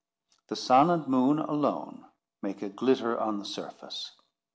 [0.47, 2.07] The sun and moon alone
[2.41, 4.09] make a glitter on the surface.